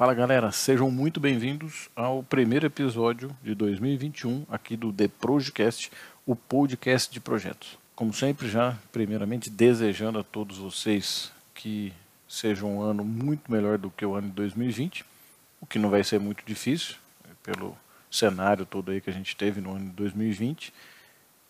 [0.00, 5.92] Fala galera, sejam muito bem-vindos ao primeiro episódio de 2021 aqui do The Projecast,
[6.24, 7.78] o podcast de projetos.
[7.94, 11.92] Como sempre, já primeiramente desejando a todos vocês que
[12.26, 15.04] seja um ano muito melhor do que o ano de 2020,
[15.60, 16.96] o que não vai ser muito difícil,
[17.42, 17.76] pelo
[18.10, 20.72] cenário todo aí que a gente teve no ano de 2020,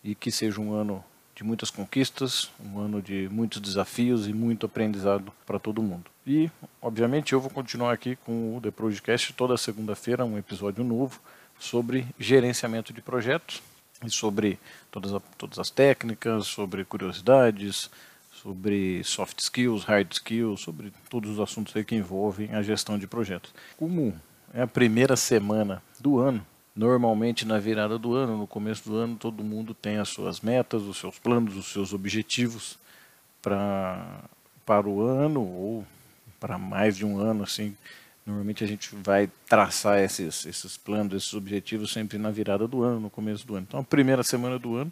[0.03, 1.01] e que seja um ano
[1.41, 6.05] de muitas conquistas, um ano de muitos desafios e muito aprendizado para todo mundo.
[6.25, 11.19] E, obviamente, eu vou continuar aqui com o The Projecast toda segunda-feira, um episódio novo
[11.59, 13.59] sobre gerenciamento de projetos
[14.05, 14.59] e sobre
[14.91, 17.89] todas, a, todas as técnicas, sobre curiosidades,
[18.31, 23.51] sobre soft skills, hard skills, sobre todos os assuntos que envolvem a gestão de projetos.
[23.77, 24.13] Como
[24.53, 29.17] é a primeira semana do ano, Normalmente, na virada do ano, no começo do ano,
[29.17, 32.79] todo mundo tem as suas metas, os seus planos, os seus objetivos
[33.41, 34.23] pra,
[34.65, 35.85] para o ano ou
[36.39, 37.43] para mais de um ano.
[37.43, 37.75] Assim,
[38.25, 43.01] normalmente a gente vai traçar esses, esses planos, esses objetivos sempre na virada do ano,
[43.01, 43.65] no começo do ano.
[43.67, 44.91] Então, a primeira semana do ano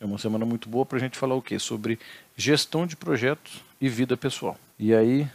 [0.00, 1.58] é uma semana muito boa para a gente falar o quê?
[1.58, 1.98] Sobre
[2.36, 4.56] gestão de projetos e vida pessoal.
[4.78, 5.28] E aí,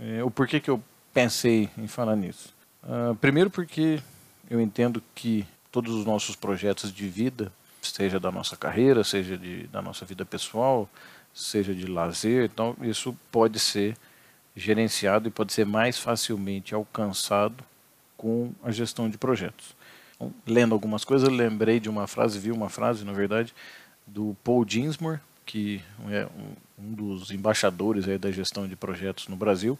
[0.00, 0.82] é, o porquê que eu
[1.14, 2.52] pensei em falar nisso?
[2.82, 4.00] Uh, primeiro porque
[4.48, 9.66] eu entendo que todos os nossos projetos de vida, seja da nossa carreira, seja de,
[9.68, 10.88] da nossa vida pessoal,
[11.34, 13.96] seja de lazer, então isso pode ser
[14.56, 17.62] gerenciado e pode ser mais facilmente alcançado
[18.16, 19.76] com a gestão de projetos.
[20.16, 23.54] Então, lendo algumas coisas, lembrei de uma frase, vi uma frase, na verdade,
[24.04, 26.26] do Paul Dinsmore, que é
[26.78, 29.78] um, dos embaixadores da gestão de projetos no Brasil,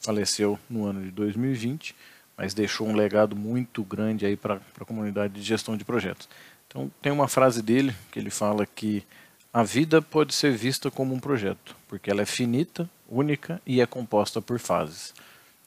[0.00, 1.94] faleceu no ano de 2020
[2.36, 6.28] mas deixou um legado muito grande aí para a comunidade de gestão de projetos.
[6.66, 9.04] Então tem uma frase dele que ele fala que
[9.52, 13.86] a vida pode ser vista como um projeto, porque ela é finita, única e é
[13.86, 15.14] composta por fases.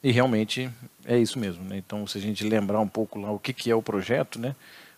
[0.04, 0.70] E realmente
[1.06, 1.64] é isso mesmo.
[1.64, 1.78] Né?
[1.78, 4.56] Então, se a gente lembrar um pouco lá o que, que é o projeto, né?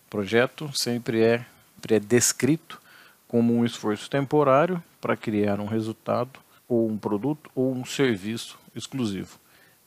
[0.08, 1.46] projeto sempre é,
[1.76, 2.80] sempre é descrito
[3.28, 9.38] como um esforço temporário para criar um resultado, ou um produto, ou um serviço exclusivo.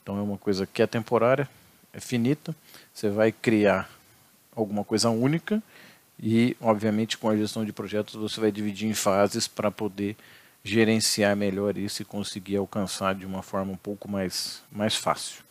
[0.02, 1.48] Então, é uma coisa que é temporária,
[1.94, 2.54] é finita,
[2.92, 3.88] você vai criar
[4.54, 5.62] alguma coisa única
[6.20, 10.16] e, obviamente, com a gestão de projetos você vai dividir em fases para poder
[10.62, 15.44] gerenciar melhor isso e conseguir alcançar de uma forma um pouco mais, mais fácil.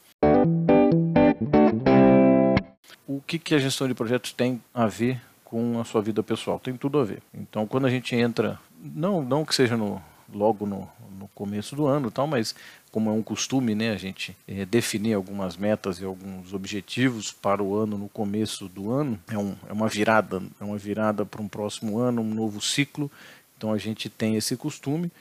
[3.07, 6.59] O que, que a gestão de projetos tem a ver com a sua vida pessoal?
[6.59, 7.21] Tem tudo a ver.
[7.33, 10.01] Então, quando a gente entra, não, não que seja no,
[10.33, 10.89] logo no,
[11.19, 12.55] no começo do ano, tal, mas
[12.93, 17.61] como é um costume, né, a gente é, definir algumas metas e alguns objetivos para
[17.61, 21.41] o ano no começo do ano, é, um, é uma virada, é uma virada para
[21.41, 23.09] um próximo ano, um novo ciclo.
[23.57, 25.11] Então a gente tem esse costume,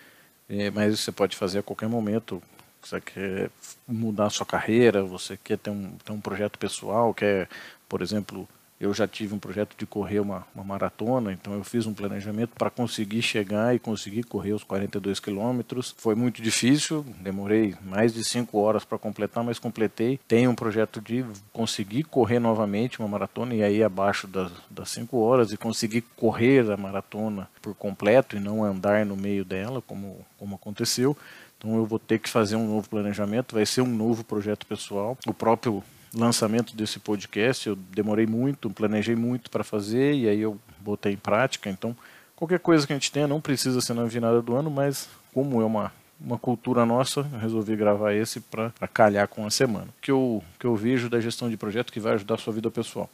[0.50, 2.42] é, mas você pode fazer a qualquer momento.
[2.82, 3.50] Você quer
[3.88, 7.48] mudar a sua carreira, você quer ter um, ter um projeto pessoal, quer,
[7.88, 8.46] por exemplo,
[8.82, 12.50] eu já tive um projeto de correr uma, uma maratona, então eu fiz um planejamento
[12.58, 15.94] para conseguir chegar e conseguir correr os 42 quilômetros.
[15.96, 20.18] Foi muito difícil, demorei mais de 5 horas para completar, mas completei.
[20.26, 25.16] Tenho um projeto de conseguir correr novamente uma maratona e aí abaixo das, das 5
[25.16, 30.26] horas e conseguir correr a maratona por completo e não andar no meio dela, como,
[30.36, 31.16] como aconteceu.
[31.56, 35.16] Então eu vou ter que fazer um novo planejamento, vai ser um novo projeto pessoal.
[35.24, 35.84] O próprio
[36.14, 37.68] lançamento desse podcast.
[37.68, 41.70] Eu demorei muito, planejei muito para fazer e aí eu botei em prática.
[41.70, 41.96] Então,
[42.36, 45.60] qualquer coisa que a gente tenha não precisa ser na virada do ano, mas como
[45.60, 49.88] é uma, uma cultura nossa, eu resolvi gravar esse para calhar com a semana.
[50.00, 52.70] Que eu, que eu vejo da gestão de projeto que vai ajudar a sua vida
[52.70, 53.08] pessoal.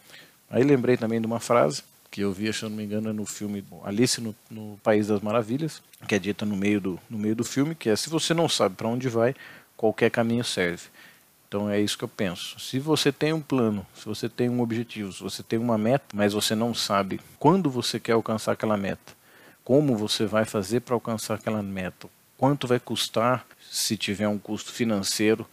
[0.50, 3.62] Aí lembrei também de uma frase que eu vi, se não me engano, no filme
[3.84, 7.44] Alice no, no País das Maravilhas, que é dita no meio do, no meio do
[7.44, 9.34] filme, que é se você não sabe para onde vai,
[9.76, 10.84] qualquer caminho serve.
[11.48, 12.60] Então é isso que eu penso.
[12.60, 16.04] Se você tem um plano, se você tem um objetivo, se você tem uma meta,
[16.12, 19.14] mas você não sabe quando você quer alcançar aquela meta,
[19.64, 22.06] como você vai fazer para alcançar aquela meta,
[22.36, 25.46] quanto vai custar se tiver um custo financeiro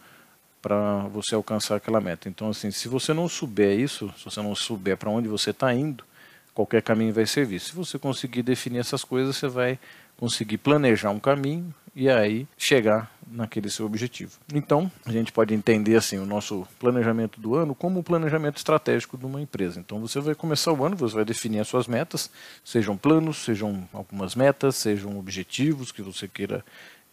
[0.60, 2.28] para você alcançar aquela meta.
[2.28, 5.72] Então assim, se você não souber isso, se você não souber para onde você está
[5.72, 6.04] indo,
[6.52, 7.58] qualquer caminho vai servir.
[7.58, 9.78] Se você conseguir definir essas coisas, você vai
[10.18, 14.32] conseguir planejar um caminho e aí chegar naquele seu objetivo.
[14.54, 19.16] Então, a gente pode entender assim o nosso planejamento do ano como um planejamento estratégico
[19.16, 19.80] de uma empresa.
[19.80, 22.30] Então, você vai começar o ano, você vai definir as suas metas,
[22.62, 26.62] sejam planos, sejam algumas metas, sejam objetivos que você queira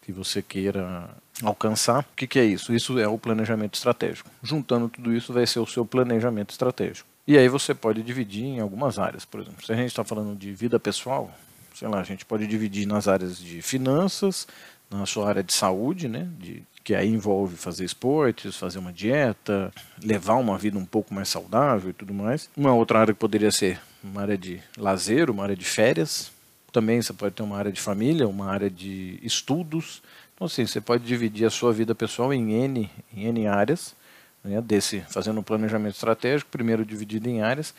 [0.02, 1.10] que você queira
[1.42, 2.02] alcançar.
[2.02, 2.74] O que, que é isso?
[2.74, 4.30] Isso é o planejamento estratégico.
[4.44, 7.08] Juntando tudo isso vai ser o seu planejamento estratégico.
[7.26, 9.24] E aí você pode dividir em algumas áreas.
[9.24, 11.34] Por exemplo, se a gente está falando de vida pessoal,
[11.74, 14.48] sei lá, a gente pode dividir nas áreas de finanças,
[14.90, 19.72] na sua área de saúde, né, de que aí envolve fazer esportes, fazer uma dieta,
[20.04, 22.50] levar uma vida um pouco mais saudável e tudo mais.
[22.58, 26.32] Uma outra área que poderia ser uma área de lazer, uma área de férias.
[26.74, 30.04] Também você pode ter uma área de família, uma área de estudos.
[30.36, 33.96] Então, assim, você pode dividir a sua vida pessoal em N, em N áreas,
[34.44, 37.74] né, desse, fazendo um planejamento estratégico, primeiro dividido em áreas.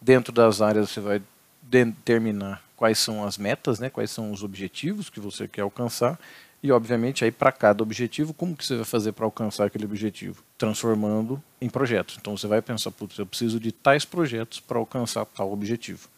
[0.00, 1.20] Dentro das áreas você vai
[1.60, 6.18] determinar quais são as metas, né, quais são os objetivos que você quer alcançar
[6.62, 10.42] e obviamente aí para cada objetivo, como que você vai fazer para alcançar aquele objetivo?
[10.58, 12.16] Transformando em projetos.
[12.18, 16.08] Então você vai pensar, putz, eu preciso de tais projetos para alcançar tal objetivo.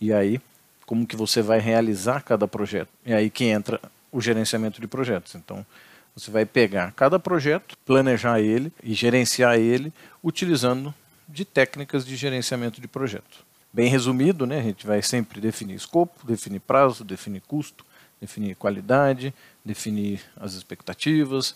[0.00, 0.40] E aí,
[0.84, 2.88] como que você vai realizar cada projeto?
[3.04, 3.80] E aí que entra
[4.12, 5.34] o gerenciamento de projetos.
[5.34, 5.66] Então,
[6.14, 9.92] você vai pegar cada projeto, planejar ele e gerenciar ele
[10.22, 10.94] utilizando
[11.28, 13.44] de técnicas de gerenciamento de projeto.
[13.76, 17.84] Bem resumido, né, a gente vai sempre definir escopo, definir prazo, definir custo,
[18.18, 21.54] definir qualidade, definir as expectativas,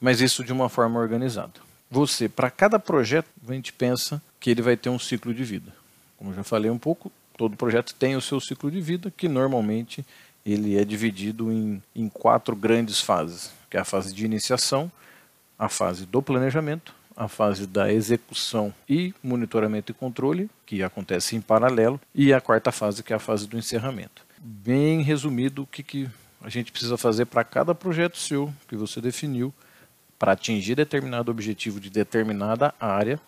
[0.00, 1.52] mas isso de uma forma organizada.
[1.88, 5.72] Você, para cada projeto, a gente pensa que ele vai ter um ciclo de vida.
[6.16, 9.28] Como eu já falei um pouco, todo projeto tem o seu ciclo de vida, que
[9.28, 10.04] normalmente
[10.44, 14.90] ele é dividido em, em quatro grandes fases, que é a fase de iniciação,
[15.56, 21.40] a fase do planejamento, a fase da execução e monitoramento e controle, que acontece em
[21.40, 24.24] paralelo, e a quarta fase, que é a fase do encerramento.
[24.38, 26.08] Bem resumido, o que, que
[26.40, 29.52] a gente precisa fazer para cada projeto seu que você definiu
[30.18, 33.20] para atingir determinado objetivo de determinada área,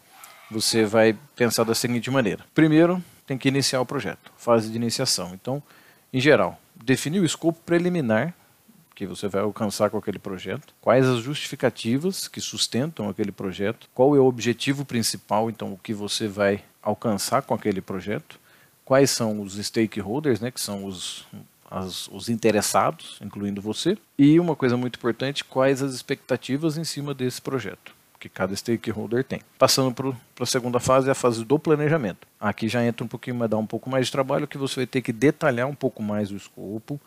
[0.51, 2.47] você vai pensar da seguinte maneira.
[2.55, 5.33] Primeiro, tem que iniciar o projeto, fase de iniciação.
[5.35, 5.63] Então,
[6.11, 8.35] em geral, definir o escopo preliminar
[8.95, 14.17] que você vai alcançar com aquele projeto, quais as justificativas que sustentam aquele projeto, qual
[14.17, 18.39] é o objetivo principal, então o que você vai alcançar com aquele projeto,
[18.85, 21.27] quais são os stakeholders, né, que são os
[21.73, 27.15] as, os interessados, incluindo você, e uma coisa muito importante, quais as expectativas em cima
[27.15, 29.41] desse projeto que cada stakeholder tem.
[29.59, 32.25] Passando para a segunda fase, a fase do planejamento.
[32.39, 34.87] Aqui já entra um pouquinho, vai dar um pouco mais de trabalho, que você vai
[34.87, 37.01] ter que detalhar um pouco mais o escopo,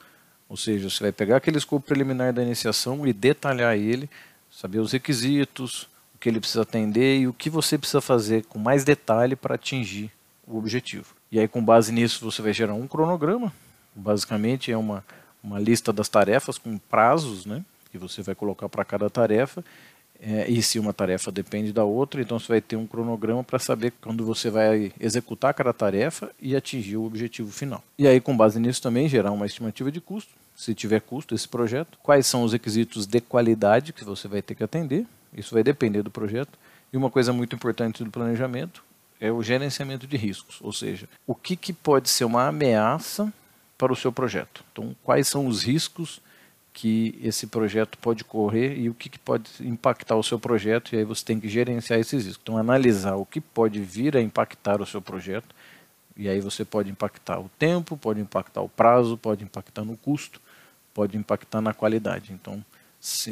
[0.48, 4.10] ou seja, você vai pegar aquele escopo preliminar da iniciação e detalhar ele,
[4.52, 5.84] saber os requisitos,
[6.14, 9.56] o que ele precisa atender e o que você precisa fazer com mais detalhe para
[9.56, 10.12] atingir
[10.48, 11.16] o objetivo.
[11.32, 13.52] E aí, com base nisso, você vai gerar um cronograma,
[13.96, 15.06] Basicamente é uma,
[15.42, 17.64] uma lista das tarefas com prazos, né?
[17.90, 19.64] Que você vai colocar para cada tarefa.
[20.20, 23.60] É, e se uma tarefa depende da outra, então você vai ter um cronograma para
[23.60, 27.84] saber quando você vai executar cada tarefa e atingir o objetivo final.
[27.98, 31.48] E aí, com base nisso, também gerar uma estimativa de custo, se tiver custo esse
[31.48, 35.64] projeto, quais são os requisitos de qualidade que você vai ter que atender, isso vai
[35.64, 36.58] depender do projeto.
[36.92, 38.84] E uma coisa muito importante do planejamento
[39.20, 43.32] é o gerenciamento de riscos, ou seja, o que, que pode ser uma ameaça
[43.78, 44.64] para o seu projeto.
[44.72, 46.22] Então, quais são os riscos
[46.76, 50.98] que esse projeto pode correr e o que, que pode impactar o seu projeto, e
[50.98, 52.42] aí você tem que gerenciar esses riscos.
[52.44, 55.56] Então, analisar o que pode vir a impactar o seu projeto,
[56.18, 60.42] e aí você pode impactar o tempo, pode impactar o prazo, pode impactar no custo,
[60.94, 62.34] pode impactar na qualidade.
[62.34, 62.62] Então,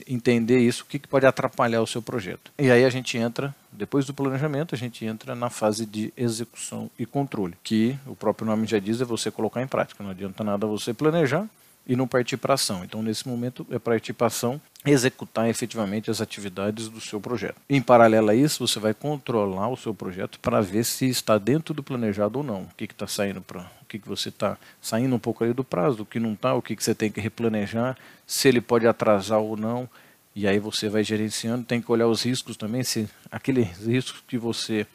[0.07, 2.49] entender isso, o que, que pode atrapalhar o seu projeto.
[2.57, 6.89] E aí a gente entra, depois do planejamento, a gente entra na fase de execução
[6.97, 10.01] e controle, que o próprio nome já diz, é você colocar em prática.
[10.01, 11.45] Não adianta nada você planejar
[11.85, 12.83] e não partir para ação.
[12.83, 17.55] Então, nesse momento, é partir para ação, executar efetivamente as atividades do seu projeto.
[17.69, 21.73] Em paralelo a isso, você vai controlar o seu projeto para ver se está dentro
[21.73, 22.61] do planejado ou não.
[22.63, 23.61] O que está saindo para.
[23.81, 26.53] O que, que você está saindo um pouco ali do prazo, o que não está,
[26.53, 29.87] o que, que você tem que replanejar, se ele pode atrasar ou não.
[30.35, 34.35] E aí você vai gerenciando, tem que olhar os riscos também, se aqueles riscos que
[34.35, 34.87] você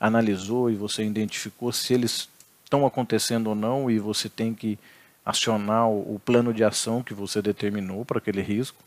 [0.00, 2.30] analisou e você identificou, se eles
[2.64, 4.78] estão acontecendo ou não, e você tem que
[5.26, 8.78] acionar o plano de ação que você determinou para aquele risco,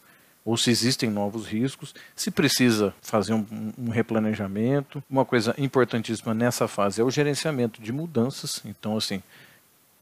[0.46, 3.46] ou se existem novos riscos, se precisa fazer um,
[3.78, 5.04] um, replanejamento.
[5.10, 8.62] Uma coisa importantíssima nessa fase é o gerenciamento de mudanças.
[8.64, 9.22] Então, assim,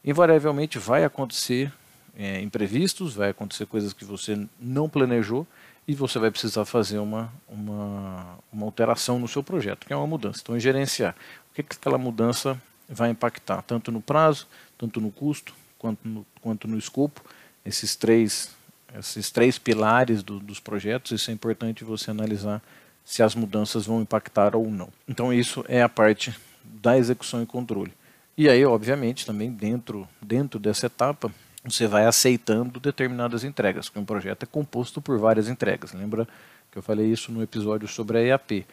[0.05, 1.73] invariavelmente vai acontecer
[2.15, 5.45] é, imprevistos, vai acontecer coisas que você não planejou
[5.87, 10.07] e você vai precisar fazer uma, uma, uma alteração no seu projeto, que é uma
[10.07, 10.39] mudança.
[10.43, 11.15] Então, é gerenciar
[11.51, 16.25] o que, que aquela mudança vai impactar, tanto no prazo, tanto no custo, quanto no,
[16.41, 17.21] quanto no escopo,
[17.65, 18.49] esses três,
[18.97, 22.61] esses três pilares do, dos projetos, isso é importante você analisar
[23.03, 24.89] se as mudanças vão impactar ou não.
[25.07, 27.93] Então isso é a parte da execução e controle.
[28.37, 31.31] E aí, obviamente, também dentro, dentro dessa etapa,
[31.63, 35.93] você vai aceitando determinadas entregas, porque um projeto é composto por várias entregas.
[35.93, 36.27] Lembra
[36.71, 38.65] que eu falei isso no episódio sobre a EAP.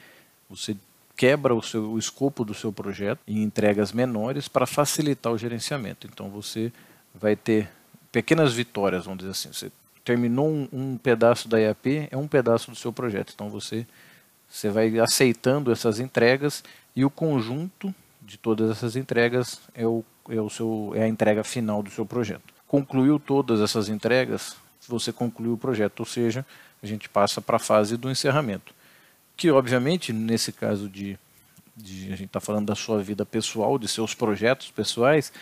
[0.50, 0.76] Você
[1.16, 6.06] quebra o, seu, o escopo do seu projeto em entregas menores para facilitar o gerenciamento.
[6.06, 6.72] Então você
[7.14, 7.70] vai ter
[8.10, 9.52] pequenas vitórias, vamos dizer assim.
[9.52, 9.70] Você
[10.04, 13.32] terminou um, um pedaço da IAP, é um pedaço do seu projeto.
[13.34, 13.86] Então você,
[14.48, 16.62] você vai aceitando essas entregas
[16.94, 21.44] e o conjunto de todas essas entregas é, o, é, o seu, é a entrega
[21.44, 22.54] final do seu projeto.
[22.66, 24.56] Concluiu todas essas entregas,
[24.88, 26.44] você concluiu o projeto, ou seja,
[26.82, 28.74] a gente passa para a fase do encerramento.
[29.36, 31.18] Que, obviamente, nesse caso de,
[31.76, 35.32] de a gente está falando da sua vida pessoal, de seus projetos pessoais,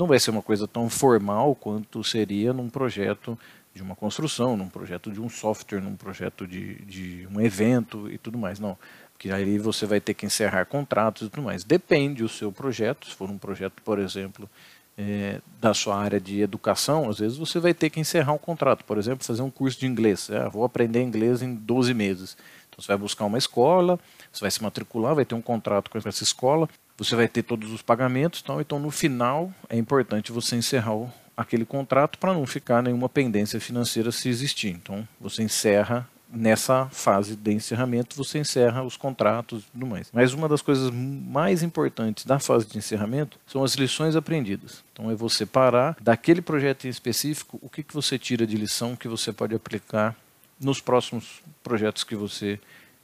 [0.00, 3.38] não vai ser uma coisa tão formal quanto seria num projeto
[3.74, 8.16] de uma construção, num projeto de um software, num projeto de, de um evento e
[8.16, 8.58] tudo mais.
[8.58, 8.78] Não,
[9.12, 11.64] porque aí você vai ter que encerrar contratos e tudo mais.
[11.64, 14.48] Depende do seu projeto, se for um projeto, por exemplo,
[14.96, 18.84] é, da sua área de educação, às vezes você vai ter que encerrar um contrato.
[18.86, 20.30] Por exemplo, fazer um curso de inglês.
[20.30, 22.38] É, vou aprender inglês em 12 meses.
[22.70, 24.00] Então você vai buscar uma escola,
[24.32, 26.66] você vai se matricular, vai ter um contrato com essa escola,
[27.00, 28.40] você vai ter todos os pagamentos.
[28.44, 33.08] Então, então no final é importante você encerrar o, aquele contrato para não ficar nenhuma
[33.08, 34.68] pendência financeira se existir.
[34.68, 40.10] Então você encerra nessa fase de encerramento você encerra os contratos e tudo mais.
[40.12, 44.84] Mas uma das coisas mais importantes da fase de encerramento são as lições aprendidas.
[44.92, 48.94] Então é você parar daquele projeto em específico, o que, que você tira de lição
[48.94, 50.14] que você pode aplicar
[50.60, 52.60] nos próximos projetos que você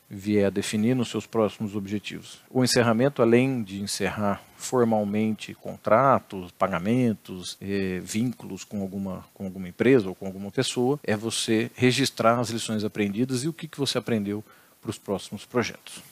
[0.08, 2.40] vier a definir nos seus próximos objetivos.
[2.50, 10.08] O encerramento, além de encerrar formalmente contratos, pagamentos, eh, vínculos com alguma, com alguma empresa
[10.08, 13.98] ou com alguma pessoa, é você registrar as lições aprendidas e o que, que você
[13.98, 14.44] aprendeu
[14.80, 16.02] para os próximos projetos.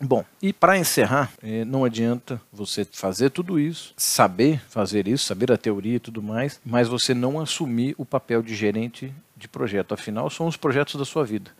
[0.00, 5.52] Bom, e para encerrar, eh, não adianta você fazer tudo isso, saber fazer isso, saber
[5.52, 9.94] a teoria e tudo mais, mas você não assumir o papel de gerente de projeto.
[9.94, 11.50] Afinal, são os projetos da sua vida.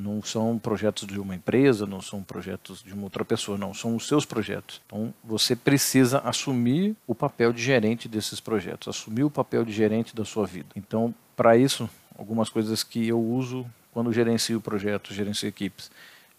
[0.00, 3.94] Não são projetos de uma empresa, não são projetos de uma outra pessoa, não, são
[3.94, 4.80] os seus projetos.
[4.86, 10.16] Então você precisa assumir o papel de gerente desses projetos, assumir o papel de gerente
[10.16, 10.68] da sua vida.
[10.74, 11.88] Então, para isso,
[12.18, 15.90] algumas coisas que eu uso quando gerencio projetos, gerencio equipes.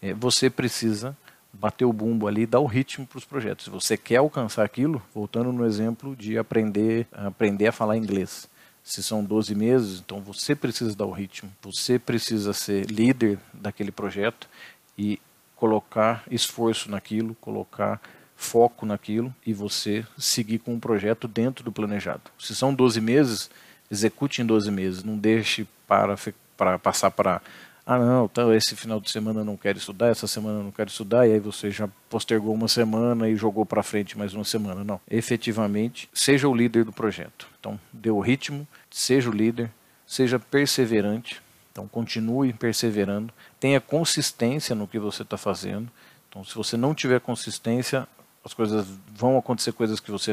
[0.02, 1.16] É, você precisa
[1.54, 3.66] bater o bumbo ali, dar o ritmo para os projetos.
[3.66, 8.50] Se você quer alcançar aquilo, voltando no exemplo de aprender, aprender a falar inglês
[8.84, 13.92] se são 12 meses, então você precisa dar o ritmo, você precisa ser líder daquele
[13.92, 14.50] projeto
[14.98, 15.20] e
[15.56, 18.02] colocar esforço naquilo, colocar
[18.36, 22.24] foco naquilo e você seguir com o projeto dentro do planejado.
[22.40, 23.50] Se são 12 meses,
[23.90, 26.16] execute em 12 meses, não deixe para,
[26.58, 27.42] para passar para
[27.94, 30.72] ah não, então esse final de semana eu não quero estudar, essa semana eu não
[30.72, 34.46] quero estudar, e aí você já postergou uma semana e jogou para frente mais uma
[34.46, 34.82] semana.
[34.82, 37.50] Não, efetivamente, seja o líder do projeto.
[37.60, 39.70] Então, dê o ritmo, seja o líder,
[40.08, 45.92] seja perseverante, então continue perseverando, tenha consistência no que você está fazendo.
[46.30, 48.08] Então, se você não tiver consistência,
[48.42, 50.32] as coisas vão acontecer coisas que você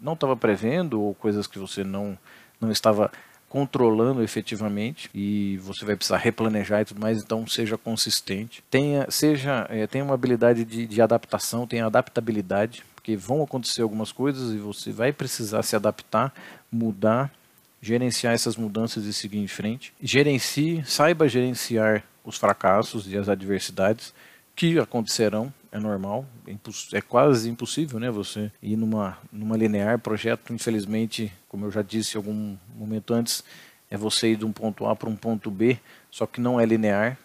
[0.00, 2.18] não estava prevendo ou coisas que você não
[2.60, 3.12] não estava
[3.48, 8.62] controlando efetivamente e você vai precisar replanejar e tudo mais, então seja consistente.
[8.70, 14.12] Tenha, seja, é, tenha uma habilidade de, de adaptação, tenha adaptabilidade, porque vão acontecer algumas
[14.12, 16.32] coisas e você vai precisar se adaptar,
[16.70, 17.32] mudar,
[17.80, 19.94] gerenciar essas mudanças e seguir em frente.
[20.00, 24.12] Gerencie, saiba gerenciar os fracassos e as adversidades
[24.58, 26.52] que acontecerão, é normal, é,
[26.98, 28.10] é quase impossível, né?
[28.10, 33.44] Você ir numa, numa linear projeto, infelizmente, como eu já disse em algum momento antes,
[33.88, 35.78] é você ir de um ponto A para um ponto B,
[36.10, 37.16] só que não é linear.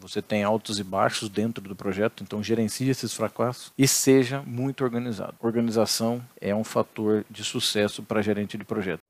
[0.00, 4.82] Você tem altos e baixos dentro do projeto, então gerencie esses fracassos e seja muito
[4.82, 5.34] organizado.
[5.40, 9.02] Organização é um fator de sucesso para gerente de projeto.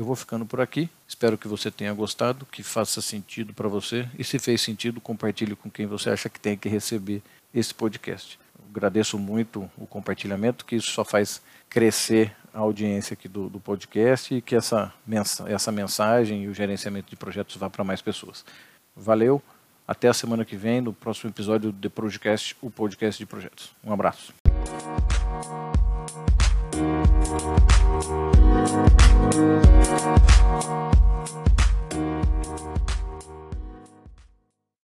[0.00, 0.88] Eu vou ficando por aqui.
[1.06, 4.08] Espero que você tenha gostado, que faça sentido para você.
[4.18, 8.40] E se fez sentido, compartilhe com quem você acha que tem que receber esse podcast.
[8.58, 13.60] Eu agradeço muito o compartilhamento, que isso só faz crescer a audiência aqui do, do
[13.60, 14.90] podcast e que essa,
[15.46, 18.42] essa mensagem e o gerenciamento de projetos vá para mais pessoas.
[18.96, 19.42] Valeu,
[19.86, 23.72] até a semana que vem, no próximo episódio do The Projecast, o podcast de projetos.
[23.84, 24.32] Um abraço.